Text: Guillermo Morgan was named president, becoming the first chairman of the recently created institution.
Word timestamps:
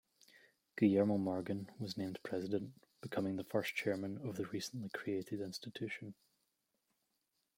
Guillermo 0.77 1.15
Morgan 1.19 1.69
was 1.77 1.95
named 1.95 2.17
president, 2.23 2.71
becoming 3.01 3.35
the 3.35 3.43
first 3.43 3.75
chairman 3.75 4.17
of 4.27 4.35
the 4.35 4.45
recently 4.47 4.89
created 4.89 5.39
institution. 5.41 6.15